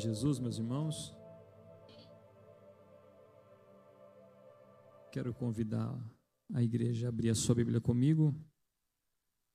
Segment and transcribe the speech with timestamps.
[0.00, 1.14] Jesus, meus irmãos.
[5.12, 5.94] Quero convidar
[6.54, 8.34] a igreja a abrir a sua Bíblia comigo,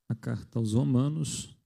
[0.08, 1.58] a carta aos Romanos.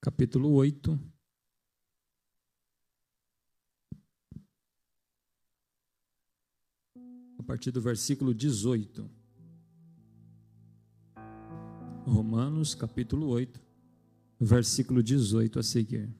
[0.00, 0.98] Capítulo 8.
[7.38, 9.23] A partir do versículo 18.
[12.06, 13.58] Romanos capítulo 8,
[14.38, 16.14] versículo 18 a seguir.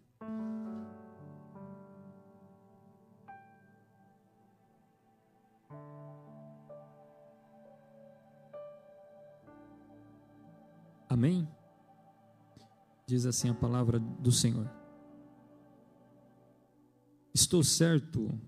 [11.06, 11.46] Amém?
[13.06, 14.68] Diz assim a palavra do Senhor.
[17.34, 18.40] Estou certo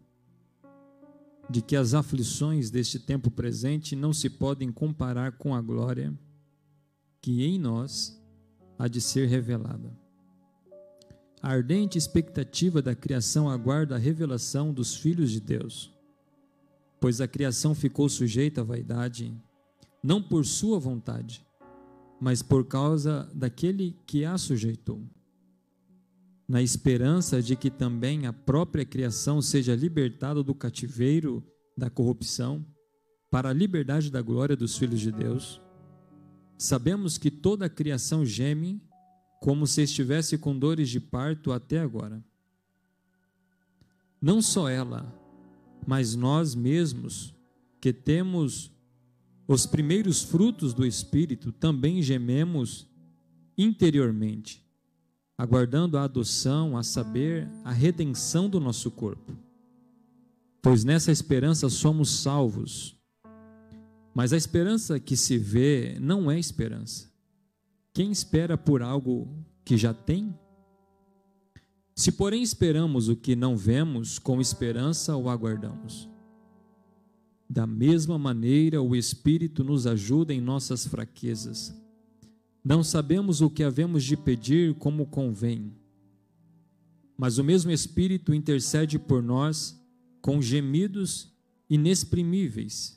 [1.51, 6.19] de que as aflições deste tempo presente não se podem comparar com a glória
[7.27, 8.17] que em nós
[8.79, 9.93] há de ser revelada.
[11.43, 15.93] A ardente expectativa da criação aguarda a revelação dos filhos de Deus,
[17.01, 19.35] pois a criação ficou sujeita à vaidade,
[20.05, 21.45] não por sua vontade,
[22.21, 25.03] mas por causa daquele que a sujeitou.
[26.49, 31.43] Na esperança de que também a própria criação seja libertada do cativeiro
[31.77, 32.65] da corrupção,
[33.29, 35.61] para a liberdade da glória dos filhos de Deus
[36.59, 38.83] Sabemos que toda a criação geme
[39.41, 42.25] como se estivesse com dores de parto até agora.
[44.21, 45.13] Não só ela,
[45.87, 47.35] mas nós mesmos,
[47.81, 48.73] que temos
[49.47, 52.89] os primeiros frutos do Espírito, também gememos
[53.57, 54.65] interiormente,
[55.39, 59.37] aguardando a adoção, a saber, a redenção do nosso corpo.
[60.61, 62.96] Pois nessa esperança somos salvos.
[64.17, 67.13] Mas a esperança que se vê não é esperança.
[67.93, 69.29] Quem espera por algo
[69.63, 70.35] que já tem?
[71.95, 76.09] Se, porém, esperamos o que não vemos, com esperança o aguardamos.
[77.47, 81.75] Da mesma maneira, o Espírito nos ajuda em nossas fraquezas.
[82.65, 85.75] Não sabemos o que havemos de pedir como convém,
[87.19, 89.79] mas o mesmo Espírito intercede por nós
[90.23, 91.31] com gemidos
[91.69, 92.97] inexprimíveis.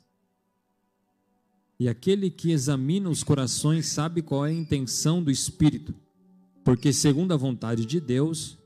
[1.79, 5.95] E aquele que examina os corações sabe qual é a intenção do Espírito,
[6.63, 8.57] porque, segundo a vontade de Deus,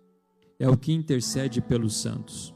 [0.58, 2.54] é o que intercede pelos santos.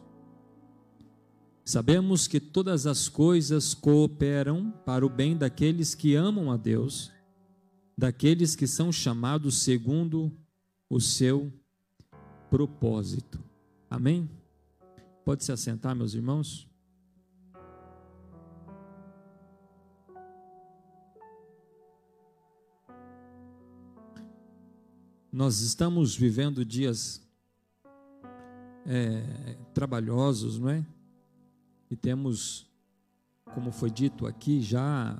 [1.63, 7.11] Sabemos que todas as coisas cooperam para o bem daqueles que amam a Deus,
[7.95, 10.31] daqueles que são chamados segundo
[10.89, 11.51] o seu
[12.49, 13.43] propósito.
[13.89, 14.29] Amém?
[15.25, 16.67] Pode se assentar, meus irmãos?
[25.37, 27.21] Nós estamos vivendo dias
[28.87, 30.83] é, trabalhosos, não é?
[31.91, 32.67] E temos,
[33.53, 35.15] como foi dito aqui, já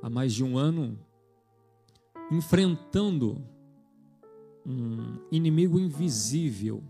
[0.00, 0.96] há mais de um ano,
[2.30, 3.44] enfrentando
[4.64, 6.80] um inimigo invisível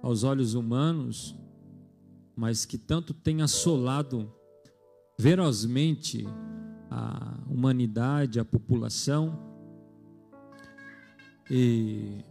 [0.00, 1.34] aos olhos humanos,
[2.36, 4.32] mas que tanto tem assolado
[5.18, 6.24] ferozmente
[6.88, 9.43] a humanidade, a população
[11.50, 12.24] e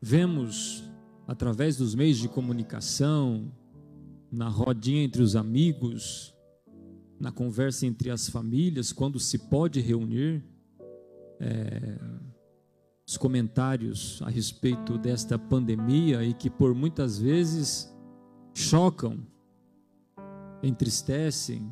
[0.00, 0.84] vemos
[1.26, 3.50] através dos meios de comunicação,
[4.30, 6.34] na rodinha entre os amigos,
[7.18, 10.44] na conversa entre as famílias, quando se pode reunir,
[11.40, 11.98] é,
[13.06, 17.94] os comentários a respeito desta pandemia e que por muitas vezes
[18.54, 19.18] chocam,
[20.62, 21.70] entristecem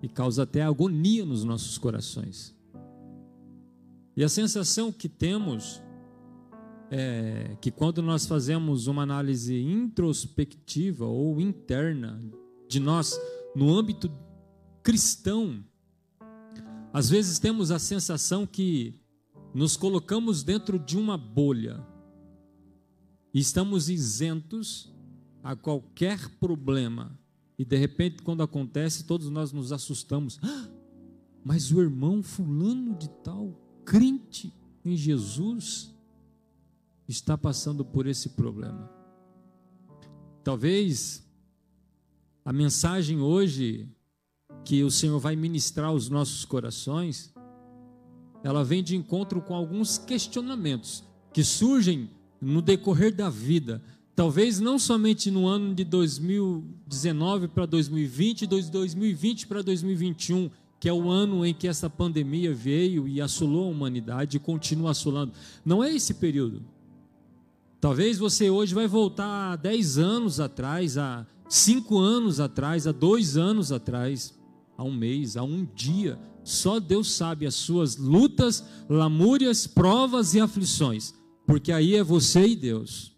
[0.00, 2.53] e causam até agonia nos nossos corações.
[4.16, 5.82] E a sensação que temos
[6.90, 12.22] é que quando nós fazemos uma análise introspectiva ou interna
[12.68, 13.18] de nós
[13.56, 14.10] no âmbito
[14.82, 15.64] cristão,
[16.92, 19.00] às vezes temos a sensação que
[19.52, 21.84] nos colocamos dentro de uma bolha
[23.32, 24.94] e estamos isentos
[25.42, 27.18] a qualquer problema.
[27.58, 30.38] E de repente, quando acontece, todos nós nos assustamos.
[30.42, 30.68] Ah,
[31.44, 34.52] mas o irmão fulano de tal crente
[34.84, 35.94] em Jesus
[37.06, 38.90] está passando por esse problema.
[40.42, 41.24] Talvez
[42.44, 43.88] a mensagem hoje
[44.64, 47.32] que o Senhor vai ministrar aos nossos corações,
[48.42, 52.10] ela vem de encontro com alguns questionamentos que surgem
[52.40, 53.82] no decorrer da vida.
[54.14, 60.50] Talvez não somente no ano de 2019 para 2020, de 2020 para 2021,
[60.84, 64.90] que é o ano em que essa pandemia veio e assolou a humanidade e continua
[64.90, 65.32] assolando.
[65.64, 66.62] Não é esse período.
[67.80, 73.38] Talvez você hoje vai voltar a 10 anos atrás, a 5 anos atrás, a 2
[73.38, 74.38] anos atrás,
[74.76, 76.18] a um mês, a um dia.
[76.42, 81.14] Só Deus sabe as suas lutas, lamúrias, provas e aflições,
[81.46, 83.16] porque aí é você e Deus.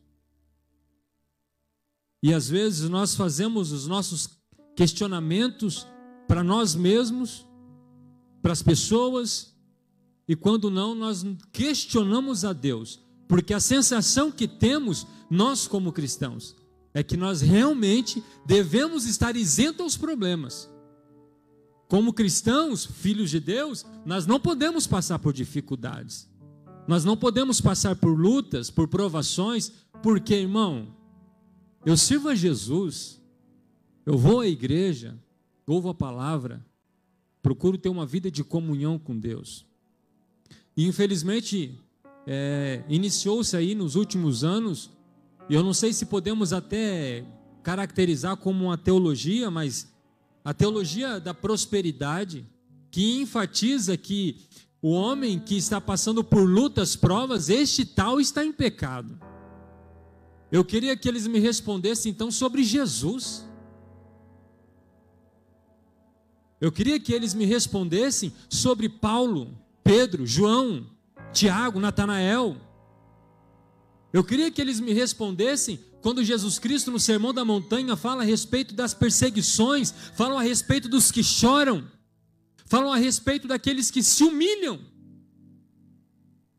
[2.22, 4.38] E às vezes nós fazemos os nossos
[4.76, 5.84] questionamentos
[6.28, 7.45] para nós mesmos,
[8.46, 9.52] para as pessoas,
[10.28, 16.54] e quando não, nós questionamos a Deus, porque a sensação que temos, nós como cristãos,
[16.94, 20.70] é que nós realmente devemos estar isentos aos problemas.
[21.88, 26.30] Como cristãos, filhos de Deus, nós não podemos passar por dificuldades.
[26.86, 29.72] Nós não podemos passar por lutas, por provações,
[30.04, 30.94] porque, irmão,
[31.84, 33.20] eu sirvo a Jesus,
[34.06, 35.18] eu vou à igreja,
[35.66, 36.64] ouvo a palavra,
[37.46, 39.64] procuro ter uma vida de comunhão com Deus.
[40.76, 41.78] E infelizmente,
[42.26, 44.90] é, iniciou-se aí nos últimos anos,
[45.48, 47.24] e eu não sei se podemos até
[47.62, 49.88] caracterizar como uma teologia, mas
[50.44, 52.44] a teologia da prosperidade,
[52.90, 54.38] que enfatiza que
[54.82, 59.16] o homem que está passando por lutas, provas, este tal está em pecado.
[60.50, 63.45] Eu queria que eles me respondessem então sobre Jesus.
[66.60, 70.86] Eu queria que eles me respondessem sobre Paulo, Pedro, João,
[71.32, 72.56] Tiago, Natanael.
[74.12, 78.24] Eu queria que eles me respondessem quando Jesus Cristo, no Sermão da Montanha, fala a
[78.24, 81.86] respeito das perseguições, fala a respeito dos que choram,
[82.64, 84.80] falam a respeito daqueles que se humilham.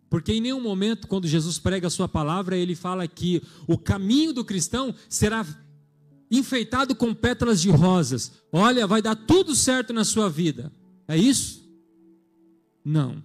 [0.09, 4.33] Porque em nenhum momento, quando Jesus prega a sua palavra, ele fala que o caminho
[4.33, 5.45] do cristão será
[6.29, 8.31] enfeitado com pétalas de rosas.
[8.51, 10.71] Olha, vai dar tudo certo na sua vida.
[11.07, 11.67] É isso?
[12.83, 13.23] Não.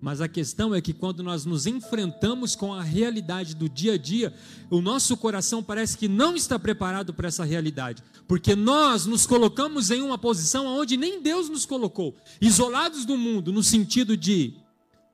[0.00, 3.98] Mas a questão é que quando nós nos enfrentamos com a realidade do dia a
[3.98, 4.32] dia,
[4.70, 9.90] o nosso coração parece que não está preparado para essa realidade, porque nós nos colocamos
[9.90, 14.54] em uma posição onde nem Deus nos colocou, isolados do mundo, no sentido de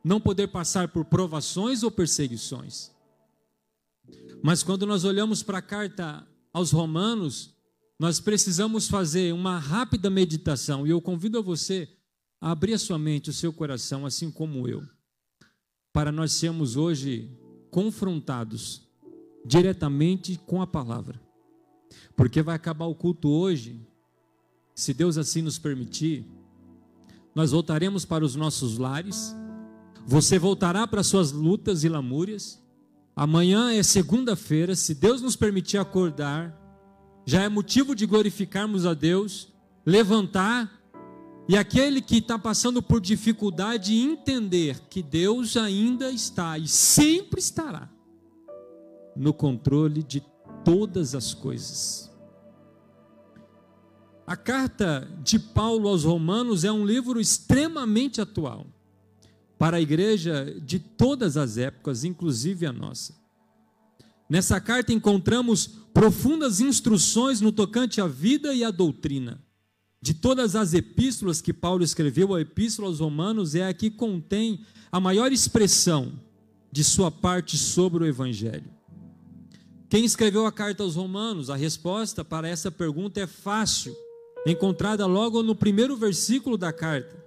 [0.04, 2.90] não poder passar por provações ou perseguições.
[4.42, 7.54] Mas quando nós olhamos para a carta aos Romanos,
[7.98, 11.88] nós precisamos fazer uma rápida meditação, e eu convido a você
[12.40, 14.82] a abrir a sua mente, o seu coração, assim como eu,
[15.92, 17.30] para nós sermos hoje
[17.70, 18.88] confrontados
[19.44, 21.20] diretamente com a palavra.
[22.16, 23.80] Porque vai acabar o culto hoje,
[24.74, 26.26] se Deus assim nos permitir,
[27.34, 29.34] nós voltaremos para os nossos lares
[30.06, 32.61] você voltará para suas lutas e lamúrias.
[33.14, 36.58] Amanhã é segunda-feira, se Deus nos permitir acordar,
[37.26, 39.52] já é motivo de glorificarmos a Deus,
[39.84, 40.82] levantar
[41.48, 47.90] e aquele que está passando por dificuldade entender que Deus ainda está e sempre estará
[49.14, 50.22] no controle de
[50.64, 52.10] todas as coisas.
[54.26, 58.66] A carta de Paulo aos Romanos é um livro extremamente atual
[59.62, 63.14] para a igreja de todas as épocas, inclusive a nossa.
[64.28, 69.40] Nessa carta encontramos profundas instruções no tocante à vida e à doutrina.
[70.00, 74.66] De todas as epístolas que Paulo escreveu, a epístola aos Romanos é a que contém
[74.90, 76.12] a maior expressão
[76.72, 78.68] de sua parte sobre o Evangelho.
[79.88, 81.50] Quem escreveu a carta aos Romanos?
[81.50, 83.94] A resposta para essa pergunta é fácil,
[84.44, 87.21] encontrada logo no primeiro versículo da carta.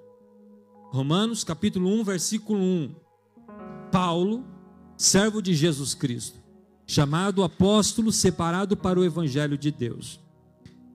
[0.91, 2.95] Romanos capítulo 1, versículo 1.
[3.91, 4.45] Paulo,
[4.97, 6.39] servo de Jesus Cristo,
[6.85, 10.19] chamado apóstolo separado para o evangelho de Deus.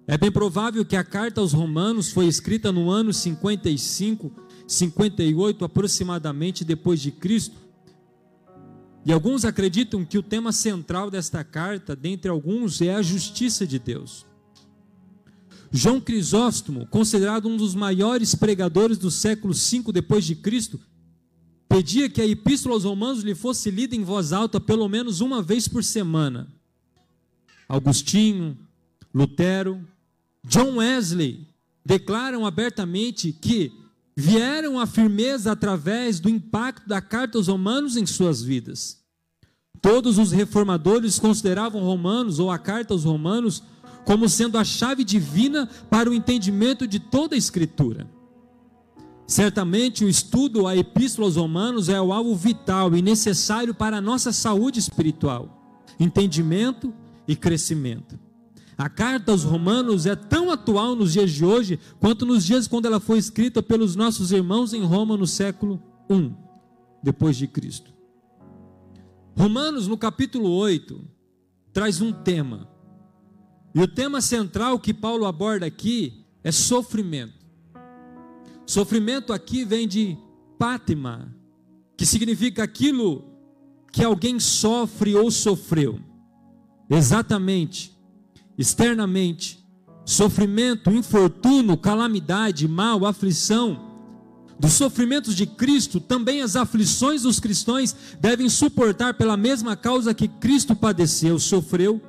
[0.06, 4.32] É bem provável que a carta aos Romanos foi escrita no ano 55,
[4.66, 7.56] 58 aproximadamente depois de Cristo.
[9.04, 13.78] E alguns acreditam que o tema central desta carta, dentre alguns, é a justiça de
[13.78, 14.26] Deus.
[15.72, 20.80] João Crisóstomo, considerado um dos maiores pregadores do século V depois de Cristo,
[21.68, 25.40] pedia que a epístola aos Romanos lhe fosse lida em voz alta pelo menos uma
[25.40, 26.48] vez por semana.
[27.68, 28.58] Agostinho,
[29.14, 29.86] Lutero,
[30.44, 31.46] John Wesley
[31.84, 33.72] declaram abertamente que
[34.16, 38.98] vieram à firmeza através do impacto da carta aos Romanos em suas vidas.
[39.80, 43.62] Todos os reformadores consideravam Romanos ou a carta aos Romanos
[44.04, 48.08] como sendo a chave divina para o entendimento de toda a Escritura.
[49.26, 54.00] Certamente o estudo à Epístola aos Romanos é o alvo vital e necessário para a
[54.00, 56.92] nossa saúde espiritual, entendimento
[57.28, 58.18] e crescimento.
[58.76, 62.86] A carta aos Romanos é tão atual nos dias de hoje quanto nos dias quando
[62.86, 65.80] ela foi escrita pelos nossos irmãos em Roma no século
[66.10, 66.32] I
[67.02, 67.92] depois de Cristo.
[69.36, 70.98] Romanos, no capítulo 8,
[71.74, 72.69] traz um tema.
[73.74, 77.40] E o tema central que Paulo aborda aqui é sofrimento.
[78.66, 80.16] Sofrimento aqui vem de
[80.58, 81.34] pátima,
[81.96, 83.24] que significa aquilo
[83.92, 85.98] que alguém sofre ou sofreu.
[86.88, 87.96] Exatamente,
[88.58, 89.64] externamente,
[90.04, 93.90] sofrimento, infortúnio, calamidade, mal, aflição,
[94.58, 100.28] dos sofrimentos de Cristo, também as aflições dos cristãos devem suportar pela mesma causa que
[100.28, 102.00] Cristo padeceu, sofreu,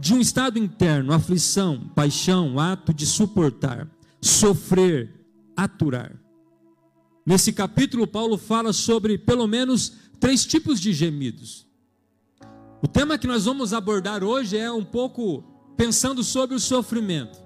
[0.00, 3.86] de um estado interno, aflição, paixão, ato de suportar,
[4.18, 6.18] sofrer, aturar.
[7.24, 11.66] Nesse capítulo, Paulo fala sobre pelo menos três tipos de gemidos.
[12.82, 15.44] O tema que nós vamos abordar hoje é um pouco
[15.76, 17.38] pensando sobre o sofrimento.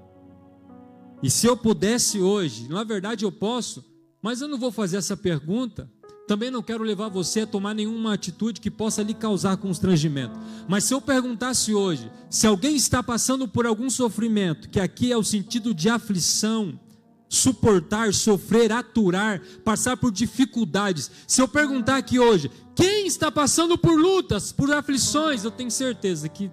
[1.25, 3.85] E se eu pudesse hoje, na verdade eu posso,
[4.23, 5.91] mas eu não vou fazer essa pergunta.
[6.27, 10.39] Também não quero levar você a tomar nenhuma atitude que possa lhe causar constrangimento.
[10.67, 15.17] Mas se eu perguntasse hoje, se alguém está passando por algum sofrimento, que aqui é
[15.17, 16.81] o sentido de aflição,
[17.29, 21.11] suportar, sofrer, aturar, passar por dificuldades.
[21.27, 26.29] Se eu perguntar aqui hoje, quem está passando por lutas, por aflições, eu tenho certeza
[26.29, 26.51] que,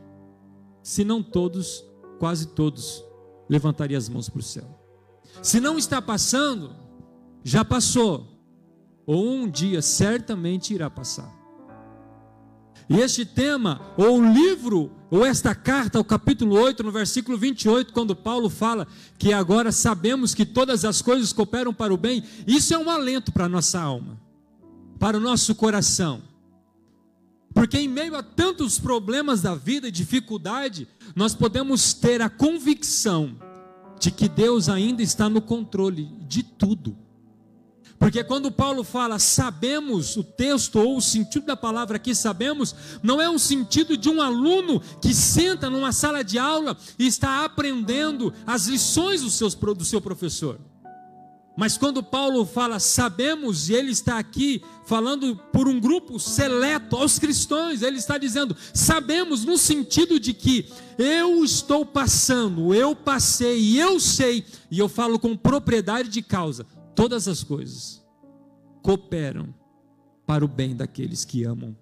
[0.84, 1.84] se não todos,
[2.20, 3.04] quase todos,
[3.50, 4.80] levantaria as mãos para o céu.
[5.42, 6.75] Se não está passando,
[7.44, 8.31] já passou,
[9.05, 11.41] ou um dia certamente irá passar.
[12.89, 17.93] E este tema, ou o livro, ou esta carta, o capítulo 8, no versículo 28,
[17.93, 18.86] quando Paulo fala
[19.17, 23.31] que agora sabemos que todas as coisas cooperam para o bem, isso é um alento
[23.31, 24.20] para a nossa alma,
[25.00, 26.22] para o nosso coração.
[27.53, 33.38] Porque em meio a tantos problemas da vida e dificuldade, nós podemos ter a convicção
[34.00, 36.98] de que Deus ainda está no controle de tudo.
[38.02, 42.74] Porque quando Paulo fala sabemos, o texto ou o sentido da palavra aqui sabemos,
[43.04, 47.46] não é um sentido de um aluno que senta numa sala de aula e está
[47.46, 50.60] aprendendo as lições do seu, do seu professor.
[51.56, 57.20] Mas quando Paulo fala sabemos, e ele está aqui falando por um grupo seleto aos
[57.20, 64.00] cristãos, ele está dizendo sabemos no sentido de que eu estou passando, eu passei, eu
[64.00, 68.04] sei, e eu falo com propriedade de causa todas as coisas
[68.82, 69.54] cooperam
[70.26, 71.76] para o bem daqueles que amam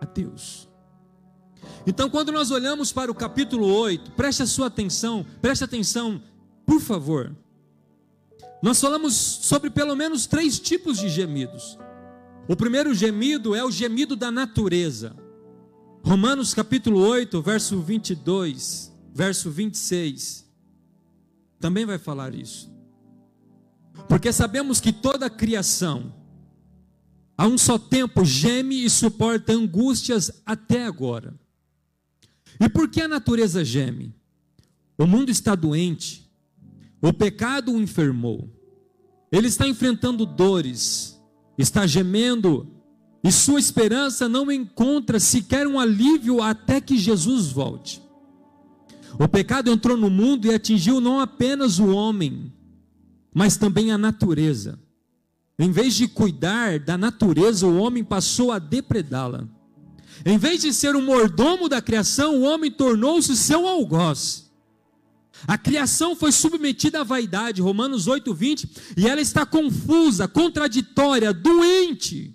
[0.00, 0.68] a Deus.
[1.86, 6.22] Então, quando nós olhamos para o capítulo 8, preste a sua atenção, preste atenção,
[6.64, 7.36] por favor.
[8.62, 11.78] Nós falamos sobre pelo menos três tipos de gemidos.
[12.48, 15.14] O primeiro gemido é o gemido da natureza.
[16.02, 20.48] Romanos capítulo 8, verso 22, verso 26,
[21.60, 22.70] também vai falar isso.
[24.06, 26.14] Porque sabemos que toda a criação,
[27.36, 31.38] a um só tempo, geme e suporta angústias até agora.
[32.60, 34.14] E por que a natureza geme?
[34.98, 36.28] O mundo está doente,
[37.00, 38.50] o pecado o enfermou,
[39.30, 41.16] ele está enfrentando dores,
[41.56, 42.66] está gemendo,
[43.22, 48.02] e sua esperança não encontra sequer um alívio até que Jesus volte.
[49.18, 52.52] O pecado entrou no mundo e atingiu não apenas o homem,
[53.38, 54.80] mas também a natureza.
[55.56, 59.46] Em vez de cuidar da natureza, o homem passou a depredá-la.
[60.26, 64.50] Em vez de ser o mordomo da criação, o homem tornou-se seu algoz.
[65.46, 72.34] A criação foi submetida à vaidade, Romanos 8:20, e ela está confusa, contraditória, doente.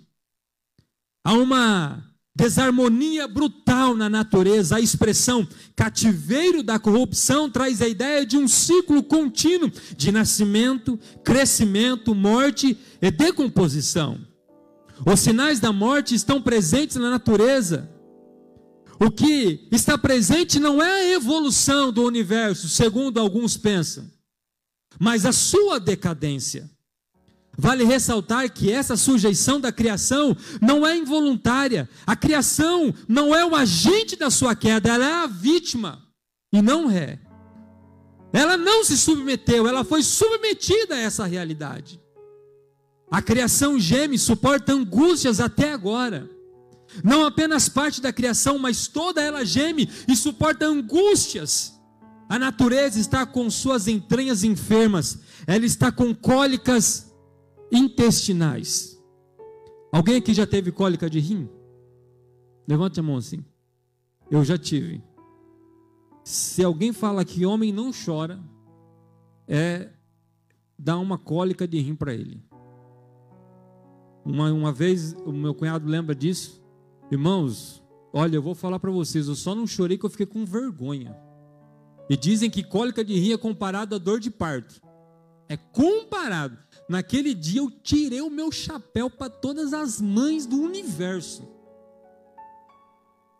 [1.22, 2.02] Há uma
[2.34, 4.76] desarmonia brutal na natureza.
[4.76, 12.14] A expressão cativeiro da corrupção traz a ideia de um ciclo contínuo de nascimento, crescimento,
[12.14, 14.18] morte e decomposição.
[15.06, 17.90] Os sinais da morte estão presentes na natureza.
[18.98, 24.08] O que está presente não é a evolução do universo, segundo alguns pensam,
[25.00, 26.70] mas a sua decadência.
[27.56, 31.88] Vale ressaltar que essa sujeição da criação não é involuntária.
[32.06, 36.02] A criação não é o agente da sua queda, ela é a vítima
[36.52, 37.18] e não é.
[38.32, 42.00] Ela não se submeteu, ela foi submetida a essa realidade.
[43.08, 46.28] A criação geme, suporta angústias até agora.
[47.02, 51.74] Não apenas parte da criação, mas toda ela geme e suporta angústias.
[52.28, 57.03] A natureza está com suas entranhas enfermas, ela está com cólicas
[57.74, 59.02] intestinais.
[59.92, 61.48] Alguém aqui já teve cólica de rim?
[62.66, 63.44] Levante a mão assim.
[64.30, 65.02] Eu já tive.
[66.24, 68.40] Se alguém fala que homem não chora,
[69.46, 69.90] é
[70.78, 72.42] dar uma cólica de rim para ele.
[74.24, 76.64] Uma, uma vez, o meu cunhado lembra disso.
[77.10, 80.46] Irmãos, olha, eu vou falar para vocês, eu só não chorei que eu fiquei com
[80.46, 81.14] vergonha.
[82.08, 84.80] E dizem que cólica de rim é comparado à dor de parto.
[85.48, 86.63] É comparado.
[86.88, 91.48] Naquele dia eu tirei o meu chapéu para todas as mães do universo.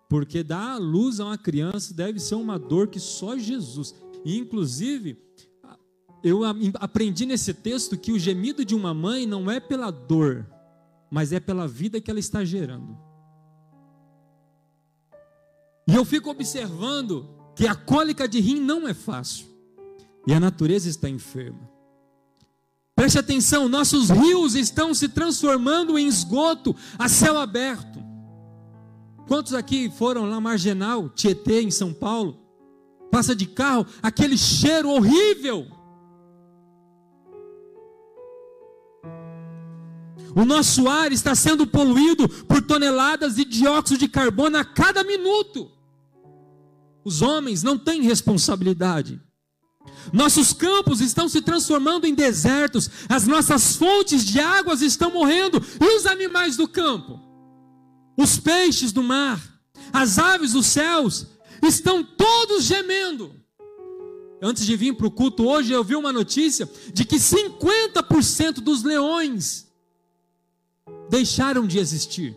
[0.09, 3.95] Porque dar a luz a uma criança deve ser uma dor que só Jesus.
[4.25, 5.19] E inclusive,
[6.23, 6.41] eu
[6.81, 10.47] aprendi nesse texto que o gemido de uma mãe não é pela dor,
[11.11, 12.97] mas é pela vida que ela está gerando.
[15.87, 19.47] E eu fico observando que a cólica de rim não é fácil.
[20.27, 21.74] E a natureza está enferma.
[22.97, 27.99] Preste atenção, nossos rios estão se transformando em esgoto a céu aberto.
[29.27, 32.41] Quantos aqui foram lá marginal, Tietê, em São Paulo?
[33.11, 35.67] Passa de carro, aquele cheiro horrível.
[40.37, 45.71] O nosso ar está sendo poluído por toneladas de dióxido de carbono a cada minuto.
[47.05, 49.21] Os homens não têm responsabilidade.
[50.13, 55.97] Nossos campos estão se transformando em desertos, as nossas fontes de águas estão morrendo, e
[55.97, 57.21] os animais do campo?
[58.17, 59.41] Os peixes do mar,
[59.93, 61.27] as aves dos céus,
[61.63, 63.35] estão todos gemendo.
[64.41, 68.83] Antes de vir para o culto hoje, eu vi uma notícia de que 50% dos
[68.83, 69.67] leões
[71.09, 72.37] deixaram de existir.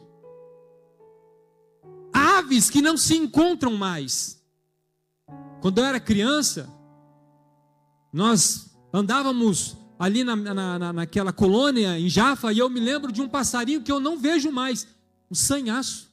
[2.14, 4.42] Aves que não se encontram mais.
[5.62, 6.74] Quando eu era criança,
[8.18, 13.30] nós andávamos ali na, na, naquela colônia em Jaffa e eu me lembro de um
[13.30, 14.88] passarinho que eu não vejo mais,
[15.30, 16.08] um sanhaço.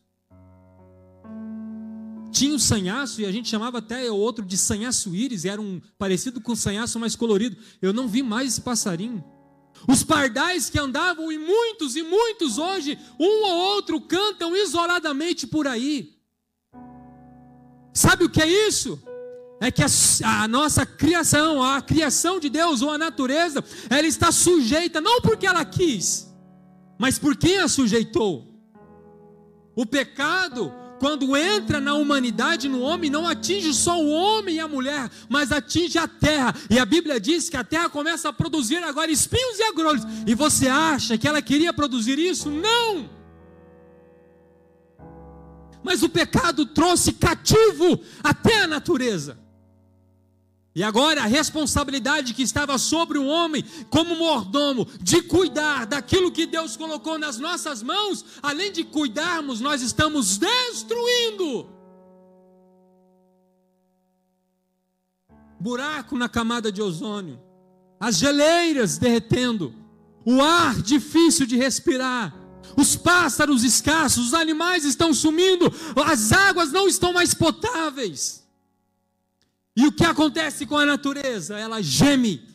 [2.31, 5.81] Tinha um sanhaço e a gente chamava até o outro de sanhaço íris, era um
[5.97, 7.57] parecido com sanhaço mais colorido.
[7.81, 9.25] Eu não vi mais esse passarinho.
[9.89, 15.67] Os pardais que andavam e muitos e muitos hoje, um ou outro cantam isoladamente por
[15.67, 16.19] aí.
[17.95, 19.03] Sabe o que é isso?
[19.65, 24.31] É que a, a, nossa criação, a criação de Deus ou a natureza, ela está
[24.31, 26.31] sujeita não porque ela quis,
[26.99, 28.53] mas por quem a sujeitou.
[29.75, 34.69] O pecado, quando entra na humanidade, no homem, não atinge só o homem e a
[34.69, 36.55] mulher, mas atinge a terra.
[36.71, 40.05] E a Bíblia diz que a terra começa a produzir agora espinhos e agrolhos.
[40.27, 42.51] E você acha que ela queria produzir isso?
[42.51, 43.11] Não!
[45.83, 49.44] Mas o pecado trouxe cativo até a natureza.
[50.75, 56.47] E agora a responsabilidade que estava sobre o homem, como mordomo, de cuidar daquilo que
[56.47, 61.69] Deus colocou nas nossas mãos, além de cuidarmos, nós estamos destruindo.
[65.61, 67.41] Buraco na camada de ozônio,
[68.01, 69.73] as geleiras derretendo,
[70.27, 72.35] o ar difícil de respirar,
[72.77, 75.73] os pássaros escassos, os animais estão sumindo,
[76.05, 78.44] as águas não estão mais potáveis.
[79.77, 81.59] E o que acontece com a natureza?
[81.59, 82.49] Ela geme.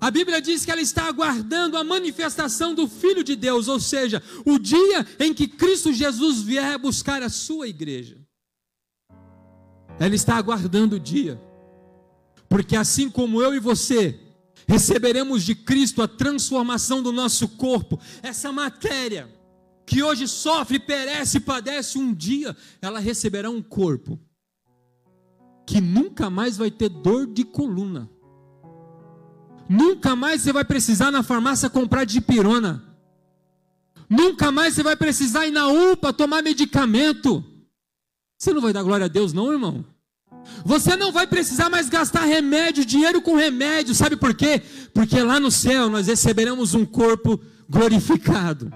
[0.00, 4.22] A Bíblia diz que ela está aguardando a manifestação do Filho de Deus, ou seja,
[4.46, 8.16] o dia em que Cristo Jesus vier buscar a sua igreja.
[9.98, 11.38] Ela está aguardando o dia,
[12.48, 14.18] porque assim como eu e você
[14.66, 19.28] receberemos de Cristo a transformação do nosso corpo, essa matéria
[19.84, 24.18] que hoje sofre, perece padece, um dia ela receberá um corpo
[25.70, 28.10] que nunca mais vai ter dor de coluna.
[29.68, 32.82] Nunca mais você vai precisar na farmácia comprar dipirona.
[34.08, 37.44] Nunca mais você vai precisar ir na UPA tomar medicamento.
[38.36, 39.84] Você não vai dar glória a Deus, não, irmão?
[40.64, 43.94] Você não vai precisar mais gastar remédio, dinheiro com remédio.
[43.94, 44.60] Sabe por quê?
[44.92, 48.72] Porque lá no céu nós receberemos um corpo glorificado.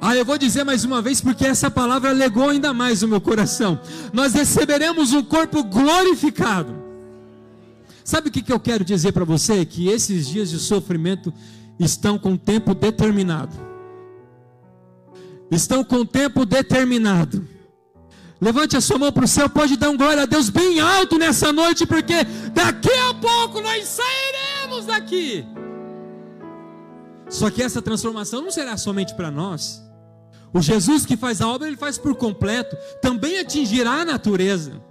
[0.00, 3.20] Ah, eu vou dizer mais uma vez porque essa palavra legou ainda mais o meu
[3.20, 3.78] coração.
[4.12, 6.74] Nós receberemos um corpo glorificado.
[8.02, 9.64] Sabe o que, que eu quero dizer para você?
[9.64, 11.32] Que esses dias de sofrimento
[11.78, 13.54] estão com tempo determinado.
[15.50, 17.46] Estão com tempo determinado.
[18.40, 21.18] Levante a sua mão para o céu, pode dar um glória a Deus bem alto
[21.18, 25.44] nessa noite, porque daqui a pouco nós sairemos daqui.
[27.28, 29.89] Só que essa transformação não será somente para nós.
[30.52, 34.82] O Jesus que faz a obra, ele faz por completo, também atingirá a natureza.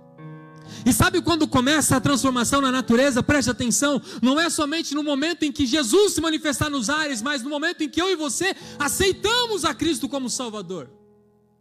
[0.85, 3.21] E sabe quando começa a transformação na natureza?
[3.21, 7.41] Preste atenção, não é somente no momento em que Jesus se manifestar nos ares, mas
[7.41, 10.89] no momento em que eu e você aceitamos a Cristo como Salvador.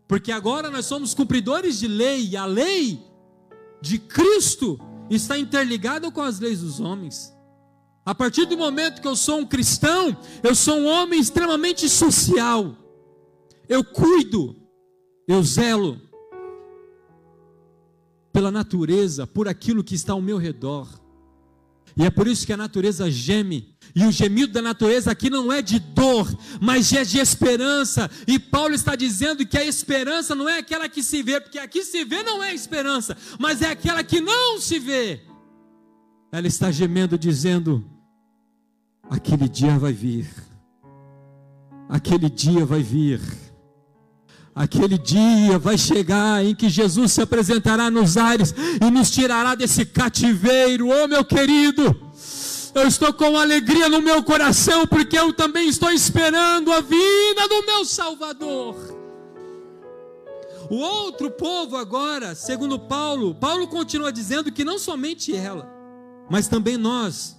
[0.06, 3.02] Porque agora nós somos cumpridores de lei, e a lei
[3.80, 4.78] de Cristo
[5.10, 7.34] está interligada com as leis dos homens.
[8.06, 12.74] A partir do momento que eu sou um cristão, eu sou um homem extremamente social.
[13.68, 14.56] Eu cuido,
[15.26, 16.00] eu zelo
[18.32, 20.88] pela natureza, por aquilo que está ao meu redor.
[21.96, 23.74] E é por isso que a natureza geme.
[23.94, 26.28] E o gemido da natureza aqui não é de dor,
[26.60, 28.08] mas é de esperança.
[28.26, 31.82] E Paulo está dizendo que a esperança não é aquela que se vê, porque aqui
[31.82, 35.22] se vê não é esperança, mas é aquela que não se vê.
[36.30, 37.84] Ela está gemendo, dizendo:
[39.10, 40.30] aquele dia vai vir,
[41.88, 43.47] aquele dia vai vir.
[44.58, 48.52] Aquele dia vai chegar em que Jesus se apresentará nos ares
[48.84, 51.96] e nos tirará desse cativeiro, oh meu querido.
[52.74, 57.66] Eu estou com alegria no meu coração, porque eu também estou esperando a vinda do
[57.66, 58.74] meu Salvador.
[60.68, 65.72] O outro povo agora, segundo Paulo, Paulo continua dizendo que não somente ela,
[66.28, 67.36] mas também nós,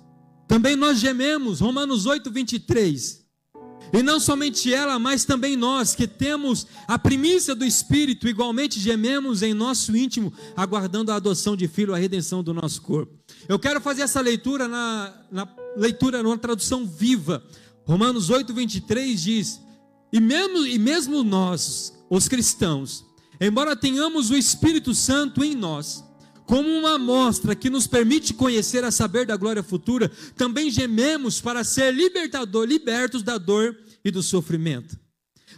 [0.48, 3.19] também nós gememos, Romanos 8, 23.
[3.92, 9.42] E não somente ela, mas também nós, que temos a primícia do Espírito, igualmente gememos
[9.42, 13.18] em nosso íntimo, aguardando a adoção de filho, a redenção do nosso corpo.
[13.48, 17.44] Eu quero fazer essa leitura na, na leitura, numa tradução viva.
[17.86, 19.62] Romanos 8, 23 diz:
[20.12, 23.06] e mesmo, e mesmo nós, os cristãos,
[23.40, 26.04] embora tenhamos o Espírito Santo em nós,
[26.50, 31.64] como uma amostra que nos permite conhecer a saber da glória futura, também gememos para
[31.64, 34.98] ser libertador, libertos da dor e do sofrimento.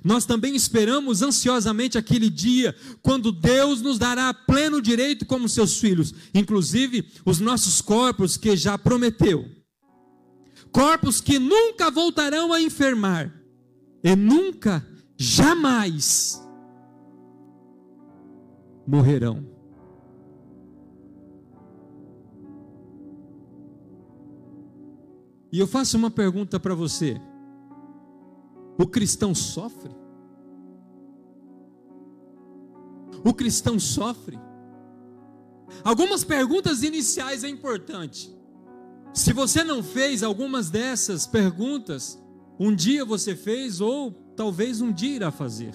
[0.04, 6.14] Nós também esperamos ansiosamente aquele dia quando Deus nos dará pleno direito como seus filhos,
[6.34, 9.46] inclusive os nossos corpos que já prometeu.
[10.74, 13.34] Corpos que nunca voltarão a enfermar
[14.04, 14.86] e nunca,
[15.18, 16.38] jamais
[18.86, 19.61] morrerão.
[25.52, 27.20] E eu faço uma pergunta para você:
[28.78, 29.92] o cristão sofre?
[33.24, 34.40] O cristão sofre?
[35.84, 38.36] Algumas perguntas iniciais é importante.
[39.14, 42.22] Se você não fez algumas dessas perguntas,
[42.60, 45.74] um dia você fez ou talvez um dia irá fazer.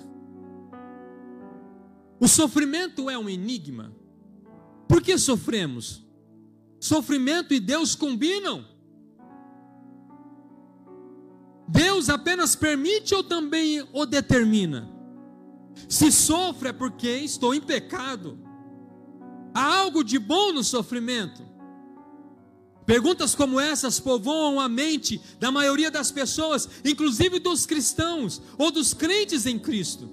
[2.18, 3.94] O sofrimento é um enigma.
[4.88, 6.06] Por que sofremos?
[6.80, 8.64] Sofrimento e Deus combinam?
[11.68, 14.88] Deus apenas permite ou também o determina?
[15.88, 18.38] Se sofre é porque estou em pecado.
[19.54, 21.42] Há algo de bom no sofrimento?
[22.84, 28.94] Perguntas como essas povoam a mente da maioria das pessoas, inclusive dos cristãos ou dos
[28.94, 30.08] crentes em Cristo.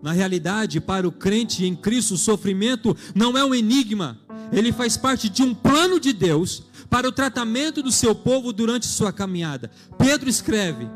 [0.00, 4.20] Na realidade, para o crente em Cristo, o sofrimento não é um enigma,
[4.52, 8.86] ele faz parte de um plano de Deus para o tratamento do seu povo durante
[8.86, 9.70] sua caminhada.
[9.96, 10.88] Pedro escreve: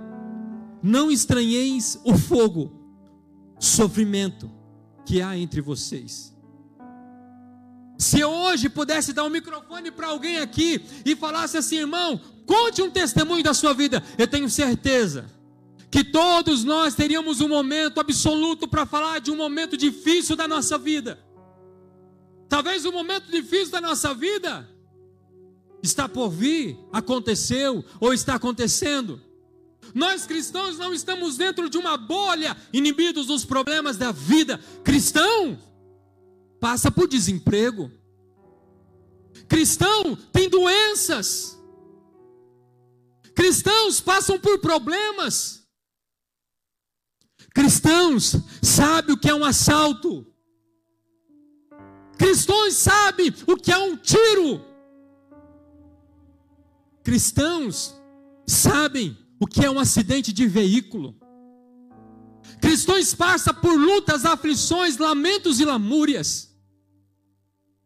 [0.83, 2.72] Não estranheis o fogo,
[3.59, 4.50] sofrimento
[5.05, 6.33] que há entre vocês.
[7.98, 12.83] Se eu hoje pudesse dar um microfone para alguém aqui e falasse assim, irmão, conte
[12.83, 15.26] um testemunho da sua vida, eu tenho certeza
[15.88, 20.76] que todos nós teríamos um momento absoluto para falar de um momento difícil da nossa
[20.76, 21.22] vida.
[22.48, 24.68] Talvez o um momento difícil da nossa vida
[25.82, 29.20] está por vir, aconteceu ou está acontecendo.
[29.94, 34.58] Nós cristãos não estamos dentro de uma bolha, inibidos dos problemas da vida.
[34.84, 35.58] Cristão
[36.60, 37.90] passa por desemprego.
[39.48, 41.58] Cristão tem doenças.
[43.34, 45.66] Cristãos passam por problemas.
[47.54, 50.26] Cristãos sabem o que é um assalto.
[52.16, 54.71] Cristãos sabem o que é um tiro.
[57.02, 57.94] Cristãos
[58.46, 61.16] sabem o que é um acidente de veículo.
[62.60, 66.54] Cristãos passam por lutas, aflições, lamentos e lamúrias.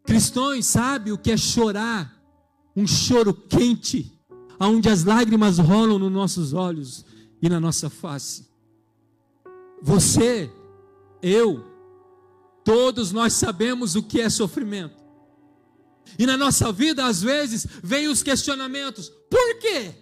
[0.05, 2.15] Cristãos sabem o que é chorar,
[2.77, 4.13] um choro quente,
[4.61, 7.05] onde as lágrimas rolam nos nossos olhos
[7.41, 8.47] e na nossa face.
[9.83, 10.51] Você,
[11.23, 11.65] eu,
[12.65, 15.06] todos nós sabemos o que é sofrimento.
[16.19, 19.95] E na nossa vida, às vezes, vem os questionamentos: por quê?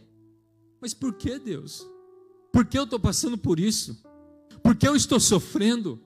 [0.81, 1.87] Mas por que, Deus?
[2.53, 4.01] Por que eu estou passando por isso?
[4.63, 6.01] Por que eu estou sofrendo?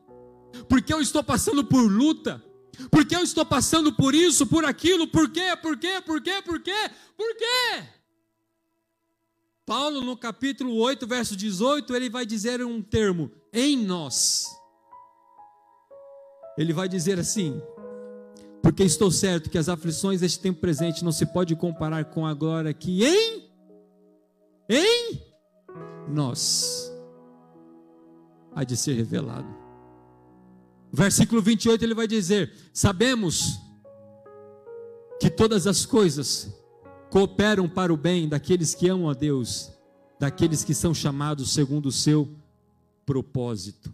[0.69, 2.43] Por que eu estou passando por luta?
[2.91, 5.09] Por que eu estou passando por isso, por aquilo?
[5.09, 5.57] Por quê?
[5.61, 6.01] Por quê?
[6.01, 6.43] Por quê?
[6.43, 6.91] Por quê?
[7.17, 7.85] Por quê?
[9.67, 14.47] Paulo, no capítulo 8, verso 18, ele vai dizer um termo: em nós.
[16.57, 17.61] Ele vai dizer assim:
[18.63, 22.35] Porque estou certo que as aflições deste tempo presente não se pode comparar com a
[22.35, 23.49] glória que em
[24.69, 25.23] em
[26.09, 26.93] nós
[28.55, 29.49] há de ser revelado.
[30.93, 33.59] Versículo 28 ele vai dizer: Sabemos
[35.21, 36.55] que todas as coisas
[37.11, 39.71] cooperam para o bem daqueles que amam a Deus,
[40.19, 42.29] daqueles que são chamados segundo o seu
[43.07, 43.93] propósito.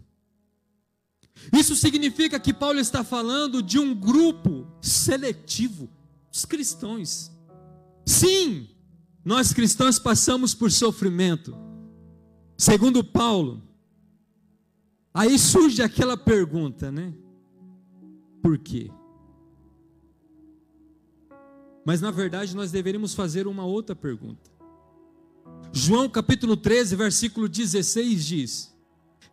[1.53, 5.89] Isso significa que Paulo está falando de um grupo seletivo,
[6.31, 7.31] os cristãos.
[8.05, 8.67] Sim,
[9.23, 11.55] nós cristãos passamos por sofrimento.
[12.57, 13.61] Segundo Paulo,
[15.13, 17.13] aí surge aquela pergunta, né?
[18.41, 18.91] Por quê?
[21.85, 24.49] Mas na verdade nós deveríamos fazer uma outra pergunta.
[25.71, 28.75] João capítulo 13, versículo 16 diz: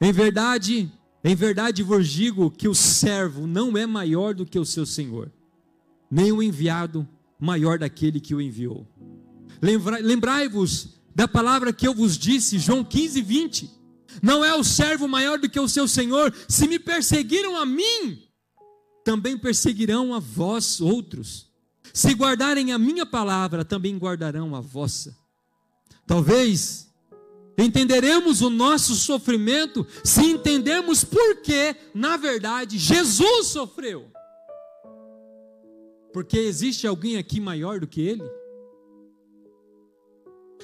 [0.01, 0.91] Em verdade,
[1.25, 5.31] em verdade vos digo que o servo não é maior do que o seu senhor,
[6.11, 7.09] nem o enviado
[7.39, 8.87] maior daquele que o enviou.
[9.61, 13.71] Lembrai-vos da palavra que eu vos disse, João 15, 20.
[14.23, 16.35] Não é o servo maior do que o seu senhor.
[16.49, 18.23] Se me perseguiram a mim,
[19.05, 21.51] também perseguirão a vós outros.
[21.95, 25.17] Se guardarem a minha palavra, também guardarão a vossa.
[26.07, 26.92] Talvez
[27.57, 34.11] entenderemos o nosso sofrimento se entendermos por que, na verdade, Jesus sofreu.
[36.13, 38.25] Porque existe alguém aqui maior do que ele?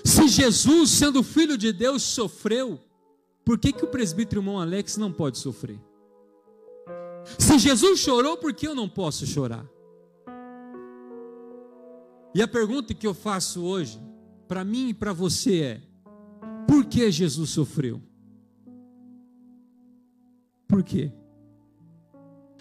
[0.05, 2.79] Se Jesus, sendo filho de Deus, sofreu,
[3.45, 5.79] por que, que o presbítero irmão Alex não pode sofrer?
[7.39, 9.67] Se Jesus chorou, por que eu não posso chorar?
[12.35, 14.01] E a pergunta que eu faço hoje,
[14.47, 15.88] para mim e para você é:
[16.69, 18.03] por que Jesus sofreu?
[20.69, 21.11] Por quê?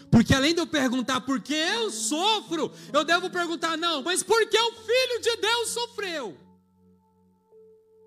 [0.09, 4.47] Porque além de eu perguntar por que eu sofro, eu devo perguntar, não, mas por
[4.47, 6.37] que o Filho de Deus sofreu?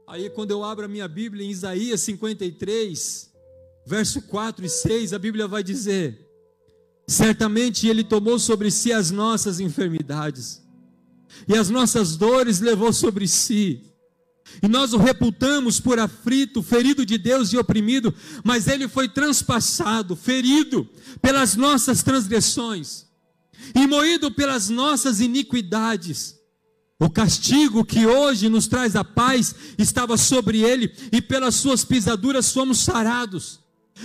[0.09, 3.31] Aí quando eu abro a minha Bíblia em Isaías 53,
[3.87, 6.27] verso 4 e 6, a Bíblia vai dizer:
[7.07, 10.63] Certamente ele tomou sobre si as nossas enfermidades
[11.47, 13.90] e as nossas dores levou sobre si.
[14.63, 20.15] E nós o reputamos por aflito, ferido de Deus e oprimido, mas ele foi transpassado,
[20.15, 20.89] ferido
[21.23, 23.07] pelas nossas transgressões
[23.75, 26.37] e moído pelas nossas iniquidades.
[26.99, 32.53] O castigo que hoje nos traz a paz estava sobre ele, e pelas suas pisaduras
[32.53, 33.61] fomos sarados.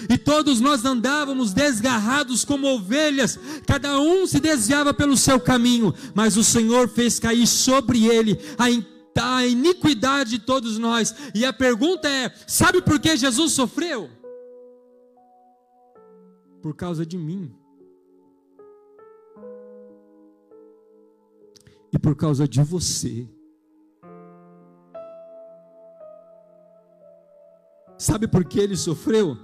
[0.10, 6.38] E todos nós andávamos desgarrados como ovelhas, cada um se desviava pelo seu caminho, mas
[6.38, 8.66] o Senhor fez cair sobre ele a,
[9.24, 11.16] a iniquidade de todos nós.
[11.34, 14.10] E a pergunta é: sabe por que Jesus sofreu?
[16.62, 17.56] Por causa de mim.
[21.92, 23.30] E por causa de você.
[27.98, 29.38] Sabe por que ele sofreu?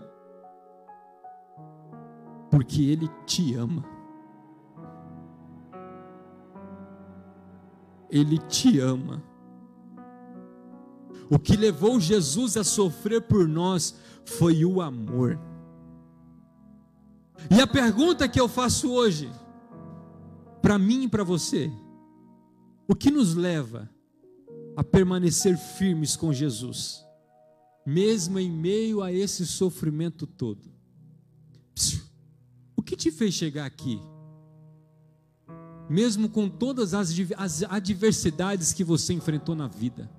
[2.51, 3.84] porque Ele te ama.
[8.10, 9.23] Ele te ama.
[11.31, 15.39] O que levou Jesus a sofrer por nós foi o amor.
[17.49, 19.31] E a pergunta que eu faço hoje,
[20.61, 21.71] para mim e para você,
[22.85, 23.89] o que nos leva
[24.75, 27.01] a permanecer firmes com Jesus,
[27.85, 30.69] mesmo em meio a esse sofrimento todo?
[32.75, 34.01] O que te fez chegar aqui?
[35.89, 37.09] Mesmo com todas as
[37.69, 40.11] adversidades que você enfrentou na vida,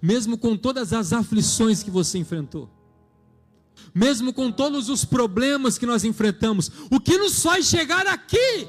[0.00, 2.68] mesmo com todas as aflições que você enfrentou,
[3.94, 8.68] mesmo com todos os problemas que nós enfrentamos, o que nos faz chegar aqui?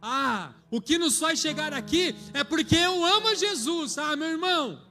[0.00, 4.88] Ah, o que nos faz chegar aqui é porque eu amo Jesus, ah, meu irmão.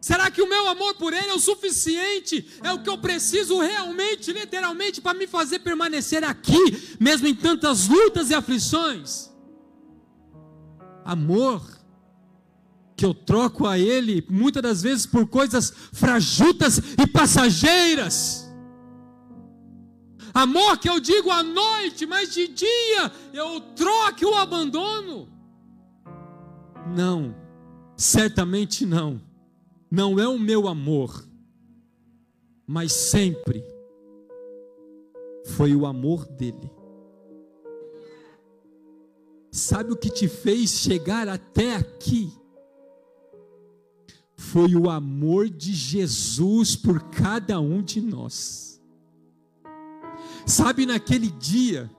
[0.00, 2.46] Será que o meu amor por Ele é o suficiente?
[2.62, 7.88] É o que eu preciso realmente, literalmente, para me fazer permanecer aqui, mesmo em tantas
[7.88, 9.30] lutas e aflições?
[11.06, 11.62] Amor
[13.04, 18.50] que eu troco a Ele muitas das vezes por coisas frajutas e passageiras.
[20.32, 25.28] Amor que eu digo à noite, mas de dia eu troco o abandono.
[26.96, 27.34] Não,
[27.94, 29.20] certamente não
[29.90, 31.24] não é o meu amor,
[32.66, 33.64] mas sempre
[35.44, 36.68] foi o amor dele.
[39.52, 42.32] Sabe o que te fez chegar até aqui?
[44.36, 48.80] Foi o amor de Jesus por cada um de nós.
[50.46, 51.90] Sabe naquele dia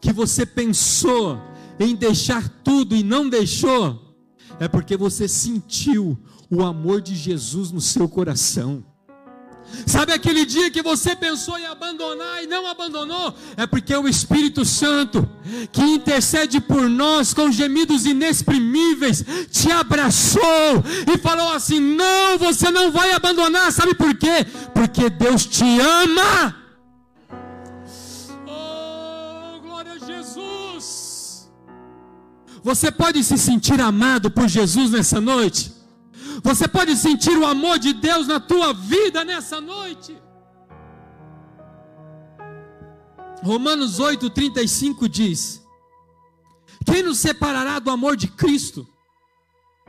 [0.00, 1.38] que você pensou
[1.78, 4.16] em deixar tudo e não deixou?
[4.58, 6.18] É porque você sentiu
[6.50, 8.84] o amor de Jesus no seu coração.
[9.86, 13.34] Sabe aquele dia que você pensou em abandonar e não abandonou?
[13.56, 15.28] É porque o Espírito Santo,
[15.72, 20.42] que intercede por nós com gemidos inexprimíveis, te abraçou
[21.12, 23.72] e falou assim: Não, você não vai abandonar.
[23.72, 24.46] Sabe por quê?
[24.74, 26.56] Porque Deus te ama.
[28.46, 31.50] Oh, glória a Jesus.
[32.62, 35.79] Você pode se sentir amado por Jesus nessa noite?
[36.42, 40.16] Você pode sentir o amor de Deus na tua vida nessa noite.
[43.42, 45.62] Romanos 8:35 diz:
[46.84, 48.86] Quem nos separará do amor de Cristo?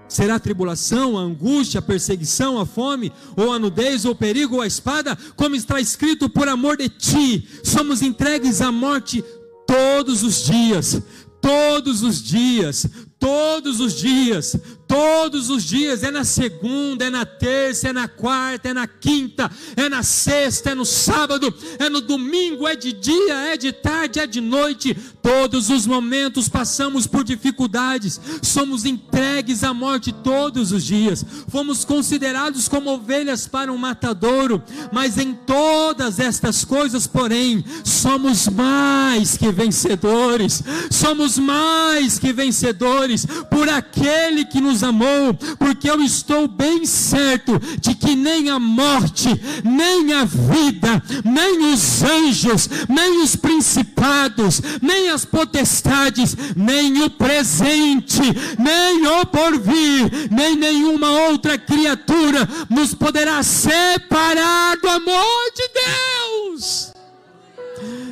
[0.07, 4.55] Será a tribulação, a angústia, a perseguição, a fome, ou a nudez, ou o perigo,
[4.55, 5.17] ou a espada?
[5.37, 9.23] Como está escrito, por amor de ti, somos entregues à morte
[9.65, 11.01] todos os dias,
[11.41, 12.85] todos os dias,
[13.17, 14.57] todos os dias,
[14.91, 19.49] todos os dias, é na segunda, é na terça, é na quarta, é na quinta,
[19.77, 24.19] é na sexta, é no sábado, é no domingo, é de dia, é de tarde,
[24.19, 30.83] é de noite, todos os momentos passamos por dificuldades, somos entregues à morte todos os
[30.83, 38.49] dias, fomos considerados como ovelhas para um matadouro, mas em todas estas coisas, porém, somos
[38.49, 46.47] mais que vencedores, somos mais que vencedores por aquele que nos amou, porque eu estou
[46.47, 49.29] bem certo de que nem a morte,
[49.63, 58.21] nem a vida, nem os anjos, nem os principados, nem as potestades, nem o presente,
[58.57, 66.91] nem o porvir, nem nenhuma outra criatura nos poderá separar do amor de Deus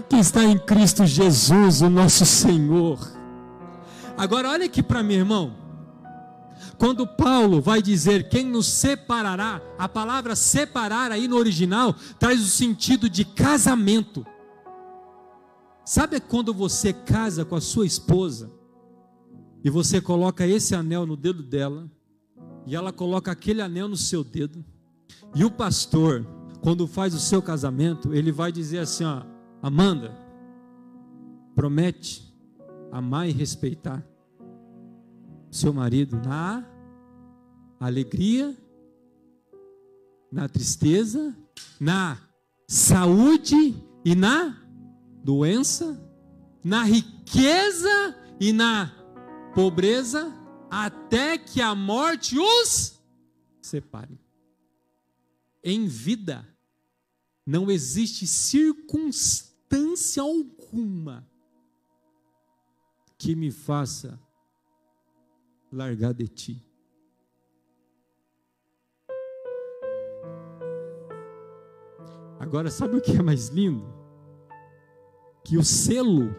[0.10, 3.00] que está em Cristo Jesus, o nosso Senhor.
[4.18, 5.69] Agora olha aqui para mim, irmão.
[6.80, 12.48] Quando Paulo vai dizer quem nos separará, a palavra separar aí no original traz o
[12.48, 14.26] sentido de casamento.
[15.84, 18.50] Sabe quando você casa com a sua esposa
[19.62, 21.92] e você coloca esse anel no dedo dela
[22.66, 24.64] e ela coloca aquele anel no seu dedo?
[25.36, 26.26] E o pastor,
[26.62, 29.24] quando faz o seu casamento, ele vai dizer assim: ó,
[29.62, 30.16] Amanda,
[31.54, 32.34] promete
[32.90, 34.02] amar e respeitar
[35.52, 36.64] seu marido na
[37.80, 38.56] alegria,
[40.32, 41.36] na tristeza,
[41.80, 42.18] na
[42.68, 44.62] saúde e na
[45.24, 46.00] doença,
[46.64, 48.92] na riqueza e na
[49.56, 50.34] pobreza,
[50.70, 53.02] até que a morte os
[53.62, 54.20] separe.
[55.64, 56.48] Em vida,
[57.46, 61.28] não existe circunstância alguma
[63.18, 64.20] que me faça
[65.72, 66.69] largar de ti.
[72.50, 73.86] Agora, sabe o que é mais lindo?
[75.44, 76.36] Que o selo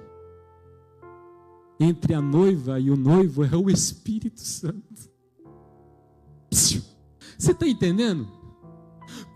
[1.79, 5.09] entre a noiva e o noivo é o Espírito Santo.
[6.51, 6.83] Você
[7.39, 8.27] está entendendo?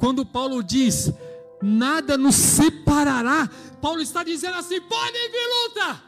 [0.00, 1.12] Quando Paulo diz:
[1.62, 3.48] nada nos separará,
[3.80, 6.02] Paulo está dizendo assim: pode vir luta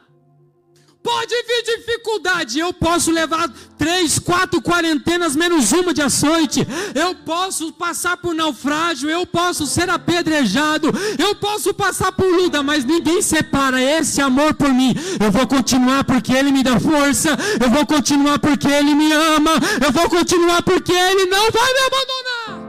[1.06, 6.66] Pode vir dificuldade, eu posso levar três, quatro quarentenas menos uma de açoite,
[6.96, 12.84] eu posso passar por naufrágio, eu posso ser apedrejado, eu posso passar por luta, mas
[12.84, 14.96] ninguém separa esse amor por mim.
[15.20, 19.52] Eu vou continuar porque Ele me dá força, eu vou continuar porque Ele me ama,
[19.80, 22.66] eu vou continuar porque Ele não vai me abandonar.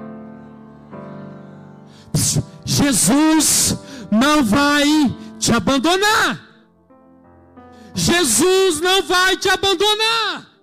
[2.63, 3.75] Jesus
[4.11, 4.85] não vai
[5.39, 6.46] te abandonar.
[7.97, 10.57] Jesus não vai te abandonar.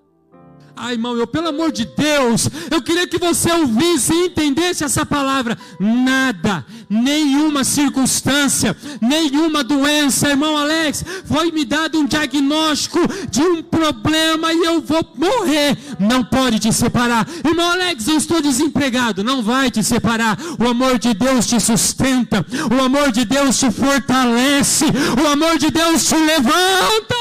[0.77, 5.07] Ai, irmão, eu, pelo amor de Deus, eu queria que você ouvisse e entendesse essa
[5.07, 5.57] palavra.
[5.79, 12.99] Nada, nenhuma circunstância, nenhuma doença, irmão Alex, foi me dado um diagnóstico
[13.31, 15.79] de um problema e eu vou morrer.
[16.01, 17.29] Não pode te separar.
[17.45, 19.23] Irmão Alex, eu estou desempregado.
[19.23, 20.37] Não vai te separar.
[20.59, 22.45] O amor de Deus te sustenta,
[22.77, 24.87] o amor de Deus te fortalece,
[25.23, 27.14] o amor de Deus te levanta.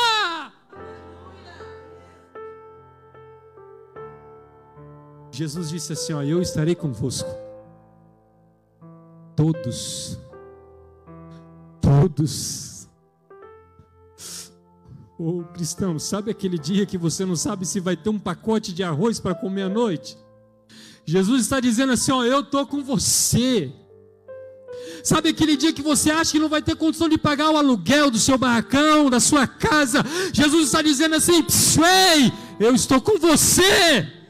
[5.34, 7.30] Jesus disse assim: ó, Eu estarei convosco.
[9.36, 10.20] Todos,
[11.82, 12.88] todos.
[15.18, 18.72] Ô oh, cristão, sabe aquele dia que você não sabe se vai ter um pacote
[18.72, 20.16] de arroz para comer à noite?
[21.04, 23.74] Jesus está dizendo assim: ó, eu estou com você.
[25.04, 28.12] Sabe aquele dia que você acha que não vai ter condição de pagar o aluguel
[28.12, 30.04] do seu barracão, da sua casa?
[30.32, 31.44] Jesus está dizendo assim:
[31.84, 34.23] ei, eu estou com você.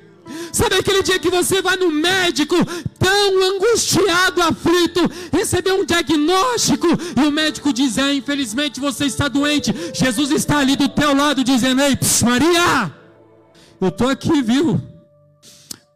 [0.52, 2.56] Sabe aquele dia que você vai no médico,
[2.98, 5.00] tão angustiado, aflito,
[5.32, 9.74] recebeu um diagnóstico e o médico diz: é, infelizmente você está doente.
[9.94, 12.96] Jesus está ali do teu lado dizendo: Ei, Maria,
[13.82, 14.80] eu estou aqui, viu?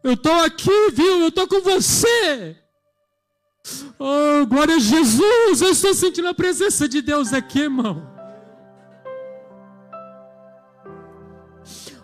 [0.02, 1.20] Eu estou aqui, viu?
[1.20, 2.56] Eu estou com você.
[3.98, 5.60] Oh, glória a Jesus!
[5.60, 8.17] Eu estou sentindo a presença de Deus aqui, irmão.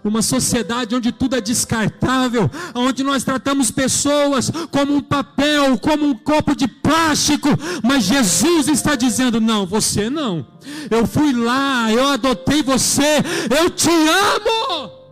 [0.04, 6.14] Uma sociedade onde tudo é descartável, onde nós tratamos pessoas como um papel, como um
[6.14, 7.48] copo de plástico,
[7.82, 10.46] mas Jesus está dizendo: não, você não.
[10.90, 13.22] Eu fui lá, eu adotei você,
[13.58, 15.03] eu te amo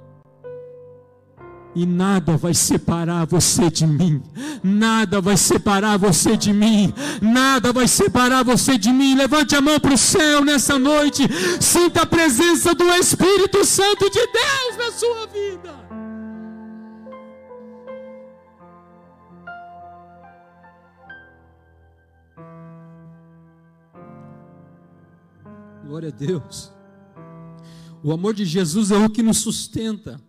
[1.75, 4.23] e nada vai separar você de mim.
[4.63, 6.93] Nada vai separar você de mim.
[7.21, 9.15] Nada vai separar você de mim.
[9.15, 11.23] Levante a mão para o céu nessa noite.
[11.61, 15.83] Sinta a presença do Espírito Santo de Deus na sua vida.
[25.87, 26.71] Glória a Deus.
[28.03, 30.21] O amor de Jesus é o que nos sustenta.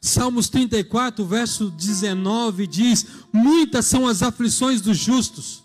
[0.00, 5.64] Salmos 34, verso 19 diz: Muitas são as aflições dos justos,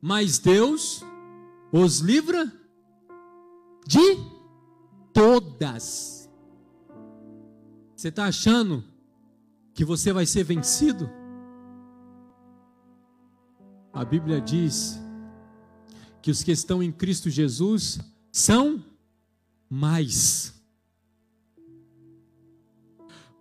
[0.00, 1.04] mas Deus
[1.72, 2.52] os livra
[3.86, 4.18] de
[5.12, 6.28] todas.
[7.94, 8.82] Você está achando
[9.74, 11.10] que você vai ser vencido?
[13.92, 15.00] A Bíblia diz
[16.22, 17.98] que os que estão em Cristo Jesus
[18.32, 18.84] são
[19.68, 20.59] mais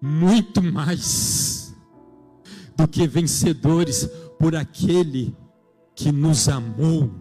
[0.01, 1.75] muito mais
[2.75, 4.07] do que vencedores
[4.39, 5.35] por aquele
[5.95, 7.11] que nos amou.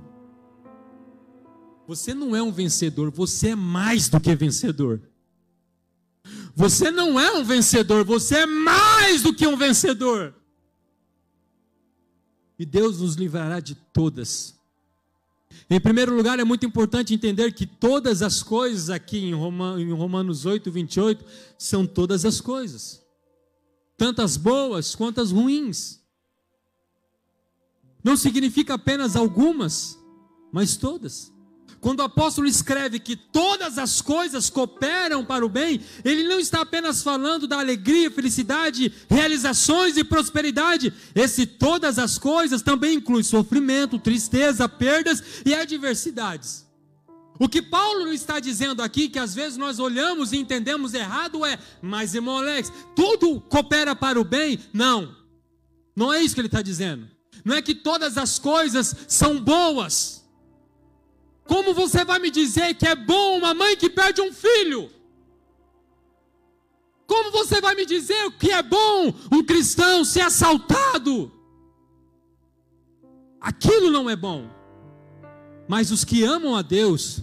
[1.86, 5.02] Você não é um vencedor, você é mais do que vencedor.
[6.54, 10.34] Você não é um vencedor, você é mais do que um vencedor.
[12.58, 14.57] E Deus nos livrará de todas
[15.70, 19.34] em primeiro lugar, é muito importante entender que todas as coisas aqui em,
[19.92, 21.24] Romanos 8, 28
[21.58, 23.02] são todas as coisas,
[23.96, 26.00] tanto as boas quanto as ruins.
[28.02, 29.98] Não significa apenas algumas,
[30.52, 31.32] mas todas.
[31.80, 36.62] Quando o apóstolo escreve que todas as coisas cooperam para o bem, ele não está
[36.62, 40.92] apenas falando da alegria, felicidade, realizações e prosperidade.
[41.14, 46.66] Esse todas as coisas também inclui sofrimento, tristeza, perdas e adversidades.
[47.38, 51.58] O que Paulo está dizendo aqui, que às vezes nós olhamos e entendemos errado, é:
[51.80, 54.58] mas irmão Alex, tudo coopera para o bem?
[54.72, 55.14] Não,
[55.94, 57.08] não é isso que ele está dizendo.
[57.44, 60.24] Não é que todas as coisas são boas.
[61.48, 64.90] Como você vai me dizer que é bom uma mãe que perde um filho?
[67.06, 71.32] Como você vai me dizer que é bom um cristão ser assaltado?
[73.40, 74.46] Aquilo não é bom.
[75.66, 77.22] Mas os que amam a Deus,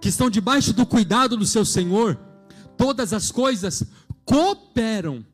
[0.00, 2.18] que estão debaixo do cuidado do seu Senhor,
[2.78, 3.84] todas as coisas
[4.24, 5.26] cooperam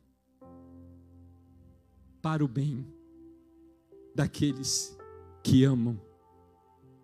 [2.21, 2.85] para o bem
[4.13, 4.97] daqueles
[5.41, 5.97] que amam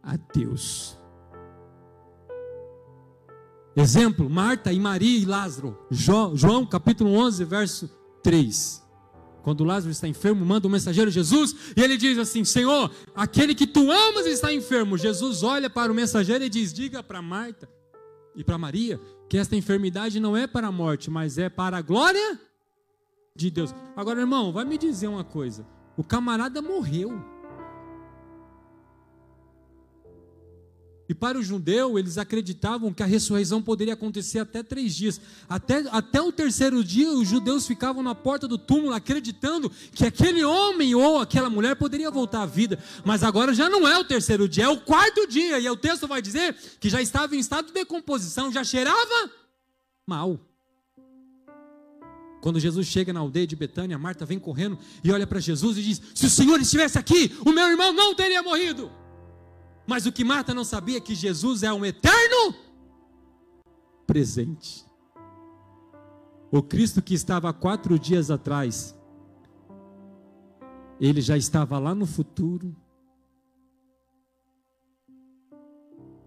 [0.04, 0.98] a Deus.
[3.76, 5.78] Exemplo, Marta e Maria e Lázaro.
[5.90, 7.90] João capítulo 11, verso
[8.22, 8.82] 3.
[9.44, 13.56] Quando Lázaro está enfermo, manda o um mensageiro Jesus e ele diz assim: Senhor, aquele
[13.56, 14.98] que tu amas está enfermo.
[14.98, 17.68] Jesus olha para o mensageiro e diz: Diga para Marta
[18.36, 19.00] e para Maria
[19.30, 22.40] que esta enfermidade não é para a morte, mas é para a glória
[23.36, 23.74] de Deus.
[23.96, 25.66] Agora, irmão, vai me dizer uma coisa:
[25.98, 27.31] o camarada morreu.
[31.12, 35.20] E para o judeu, eles acreditavam que a ressurreição poderia acontecer até três dias.
[35.50, 40.42] Até, até o terceiro dia, os judeus ficavam na porta do túmulo acreditando que aquele
[40.42, 42.80] homem ou aquela mulher poderia voltar à vida.
[43.04, 45.60] Mas agora já não é o terceiro dia, é o quarto dia.
[45.60, 49.30] E o texto vai dizer que já estava em estado de decomposição, já cheirava
[50.08, 50.40] mal.
[52.40, 55.84] Quando Jesus chega na aldeia de Betânia, Marta vem correndo e olha para Jesus e
[55.84, 59.01] diz: Se o Senhor estivesse aqui, o meu irmão não teria morrido.
[59.86, 62.56] Mas o que Marta não sabia é que Jesus é um eterno
[64.06, 64.86] presente.
[66.52, 68.96] O Cristo que estava há quatro dias atrás,
[71.00, 72.76] ele já estava lá no futuro,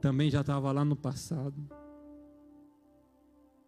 [0.00, 1.54] também já estava lá no passado.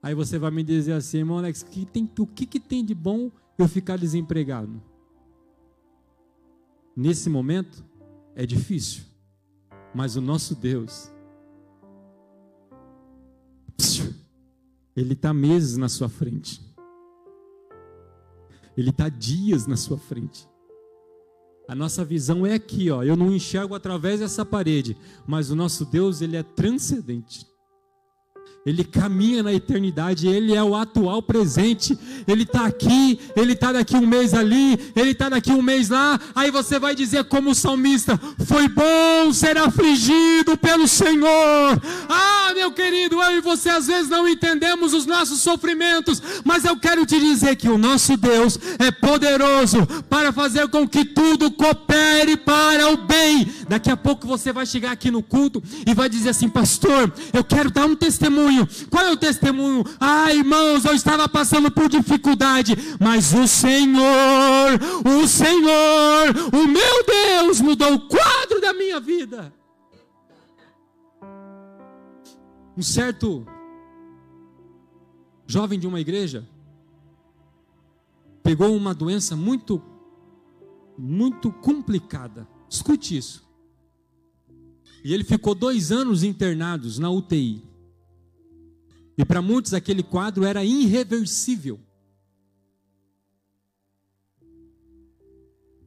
[0.02, 2.94] Aí você vai me dizer assim, irmão Alex, que tem, o que, que tem de
[2.94, 4.82] bom eu ficar desempregado?
[6.94, 7.84] Nesse momento,
[8.38, 9.02] É difícil.
[9.96, 11.10] Mas o nosso Deus,
[14.94, 16.60] Ele está meses na sua frente.
[18.76, 20.46] Ele está dias na sua frente.
[21.66, 23.02] A nossa visão é aqui, ó.
[23.02, 27.46] Eu não enxergo através dessa parede, mas o nosso Deus, ele é transcendente.
[28.66, 31.96] Ele caminha na eternidade, ele é o atual presente.
[32.26, 36.18] Ele está aqui, ele está daqui um mês ali, ele está daqui um mês lá.
[36.34, 41.80] Aí você vai dizer, como salmista: Foi bom ser afligido pelo Senhor.
[42.08, 46.76] Ah, meu querido, eu e você às vezes não entendemos os nossos sofrimentos, mas eu
[46.76, 52.36] quero te dizer que o nosso Deus é poderoso para fazer com que tudo coopere
[52.36, 53.46] para o bem.
[53.68, 57.44] Daqui a pouco você vai chegar aqui no culto e vai dizer assim, pastor, eu
[57.44, 58.88] quero dar um testemunho testemunho.
[58.88, 59.84] Qual é o testemunho?
[60.00, 67.60] Ah, irmãos, eu estava passando por dificuldade, mas o Senhor, o Senhor, o meu Deus
[67.60, 69.52] mudou o quadro da minha vida.
[72.76, 73.46] Um certo
[75.46, 76.46] jovem de uma igreja
[78.42, 79.82] pegou uma doença muito,
[80.96, 82.46] muito complicada.
[82.68, 83.46] Escute isso.
[85.02, 87.62] E ele ficou dois anos internados na UTI.
[89.16, 91.80] E para muitos aquele quadro era irreversível.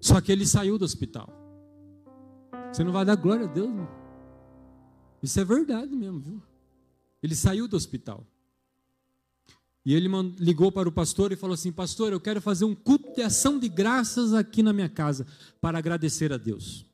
[0.02, 1.30] Só que ele saiu do hospital.
[2.72, 3.88] Você não vai dar glória a Deus, não?
[5.22, 6.42] Isso é verdade mesmo, viu?
[7.22, 8.26] Ele saiu do hospital.
[9.86, 10.08] E ele
[10.38, 13.60] ligou para o pastor e falou assim: Pastor, eu quero fazer um culto de ação
[13.60, 15.26] de graças aqui na minha casa
[15.60, 16.86] para agradecer a Deus.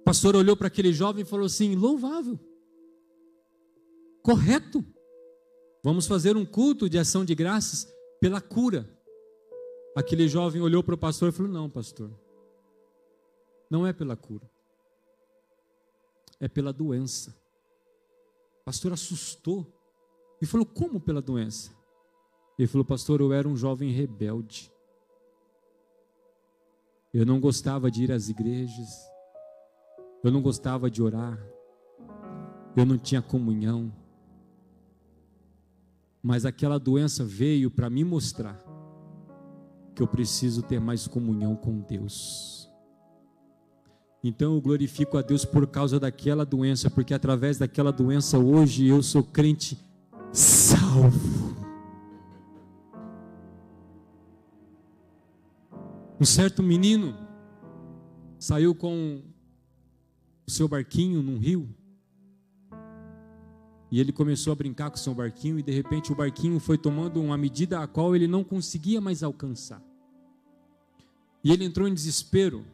[0.00, 2.38] O pastor olhou para aquele jovem e falou assim: Louvável,
[4.22, 4.84] correto.
[5.82, 7.88] Vamos fazer um culto de ação de graças
[8.20, 8.88] pela cura.
[9.96, 12.10] Aquele jovem olhou para o pastor e falou: Não, pastor,
[13.68, 14.48] não é pela cura,
[16.38, 17.34] é pela doença.
[18.60, 19.66] O pastor assustou
[20.40, 21.72] e falou: Como pela doença?
[22.58, 24.70] Ele falou: Pastor, eu era um jovem rebelde.
[27.12, 28.88] Eu não gostava de ir às igrejas,
[30.22, 31.38] eu não gostava de orar,
[32.76, 33.99] eu não tinha comunhão.
[36.22, 38.58] Mas aquela doença veio para me mostrar
[39.94, 42.70] que eu preciso ter mais comunhão com Deus.
[44.22, 49.02] Então eu glorifico a Deus por causa daquela doença, porque através daquela doença hoje eu
[49.02, 49.78] sou crente
[50.32, 51.56] salvo.
[56.20, 57.16] Um certo menino
[58.38, 59.22] saiu com
[60.46, 61.66] o seu barquinho num rio
[63.90, 67.20] e ele começou a brincar com seu barquinho e de repente o barquinho foi tomando
[67.20, 69.82] uma medida a qual ele não conseguia mais alcançar.
[71.42, 72.64] E ele entrou em desespero.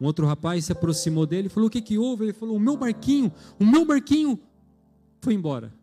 [0.00, 2.24] Um outro rapaz se aproximou dele e falou: O que, que houve?
[2.24, 4.40] Ele falou: O meu barquinho, o meu barquinho
[5.20, 5.74] foi embora.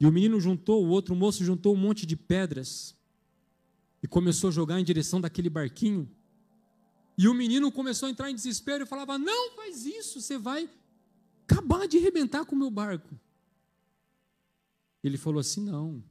[0.00, 2.96] E o menino juntou, o outro moço juntou um monte de pedras
[4.02, 6.08] e começou a jogar em direção daquele barquinho.
[7.16, 10.68] E o menino começou a entrar em desespero e falava: Não faz isso, você vai
[11.44, 13.18] acabar de arrebentar com o meu barco.
[15.02, 16.02] Ele falou assim: não.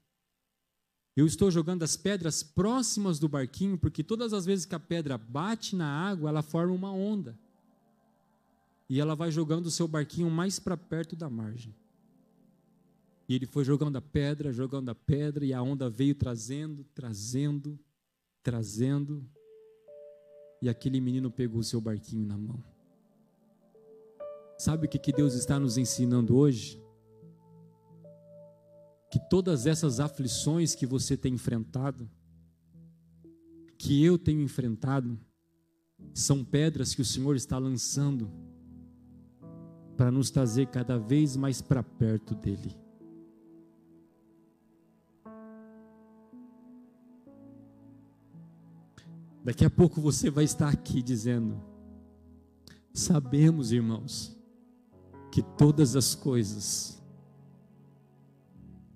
[1.16, 5.18] Eu estou jogando as pedras próximas do barquinho, porque todas as vezes que a pedra
[5.18, 7.38] bate na água, ela forma uma onda.
[8.90, 11.76] E ela vai jogando o seu barquinho mais para perto da margem.
[13.28, 17.80] E ele foi jogando a pedra, jogando a pedra, e a onda veio trazendo, trazendo,
[18.44, 19.26] trazendo.
[20.62, 22.62] E aquele menino pegou o seu barquinho na mão.
[24.62, 26.80] Sabe o que, que Deus está nos ensinando hoje?
[29.09, 32.07] Que todas essas aflições que você tem enfrentado,
[33.76, 35.20] que eu tenho enfrentado,
[36.14, 38.30] são pedras que o Senhor está lançando
[39.97, 42.78] para nos trazer cada vez mais para perto dEle.
[49.43, 51.59] Daqui a pouco você vai estar aqui dizendo:
[52.93, 54.39] Sabemos, irmãos,
[55.32, 57.02] que todas as coisas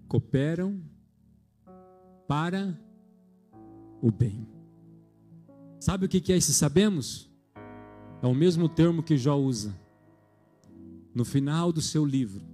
[0.07, 0.83] cooperam
[2.27, 2.77] para
[4.01, 4.45] o bem.
[5.79, 7.31] Sabe o que é esse sabemos?
[8.21, 9.73] É o mesmo termo que Jó usa.
[11.13, 12.45] No final do seu livro,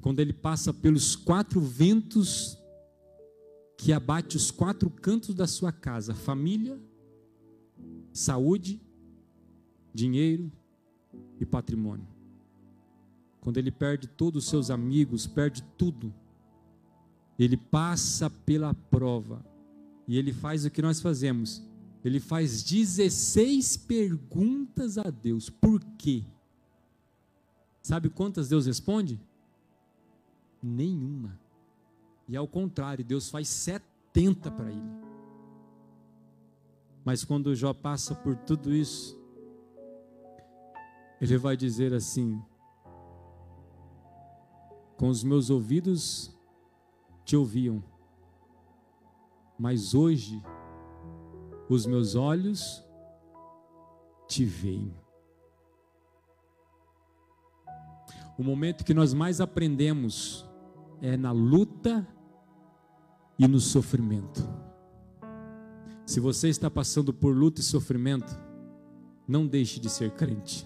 [0.00, 2.56] quando ele passa pelos quatro ventos
[3.76, 6.80] que abate os quatro cantos da sua casa: família,
[8.12, 8.80] saúde,
[9.92, 10.52] dinheiro
[11.40, 12.11] e patrimônio
[13.42, 16.14] quando ele perde todos os seus amigos, perde tudo,
[17.36, 19.44] ele passa pela prova
[20.06, 21.60] e ele faz o que nós fazemos:
[22.04, 25.50] Ele faz 16 perguntas a Deus.
[25.50, 26.22] Por quê?
[27.82, 29.20] Sabe quantas Deus responde?
[30.62, 31.36] Nenhuma.
[32.28, 35.02] E ao contrário, Deus faz 70 para ele.
[37.04, 39.18] Mas quando Jó passa por tudo isso,
[41.20, 42.40] ele vai dizer assim:
[45.02, 46.30] Com os meus ouvidos
[47.24, 47.82] te ouviam,
[49.58, 50.40] mas hoje
[51.68, 52.80] os meus olhos
[54.28, 54.94] te veem.
[58.38, 60.48] O momento que nós mais aprendemos
[61.00, 62.06] é na luta
[63.36, 64.48] e no sofrimento.
[66.06, 68.38] Se você está passando por luta e sofrimento,
[69.26, 70.64] não deixe de ser crente.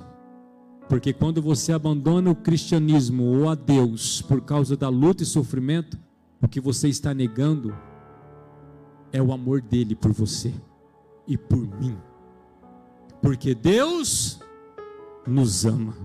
[0.89, 5.99] Porque quando você abandona o cristianismo ou a Deus por causa da luta e sofrimento,
[6.41, 7.77] o que você está negando
[9.13, 10.55] é o amor dele por você
[11.27, 11.97] e por mim.
[13.21, 14.39] Porque Deus
[15.27, 15.97] nos ama.